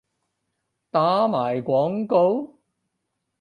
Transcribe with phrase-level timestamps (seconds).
[0.89, 2.55] 打埋廣告？